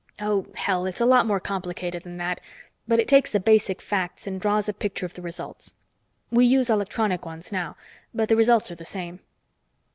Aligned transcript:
Oh, 0.19 0.47
hell 0.55 0.87
it's 0.87 0.99
a 0.99 1.05
lot 1.05 1.27
more 1.27 1.39
complicated 1.39 2.01
than 2.01 2.17
that, 2.17 2.41
but 2.87 2.99
it 2.99 3.07
takes 3.07 3.31
the 3.31 3.39
basic 3.39 3.83
facts 3.83 4.25
and 4.25 4.41
draws 4.41 4.67
a 4.67 4.73
picture 4.73 5.05
of 5.05 5.13
the 5.13 5.21
results. 5.21 5.75
We 6.31 6.43
use 6.43 6.71
electronic 6.71 7.23
ones 7.23 7.51
now, 7.51 7.77
but 8.11 8.27
the 8.27 8.35
results 8.35 8.71
are 8.71 8.75
the 8.75 8.83
same." 8.83 9.19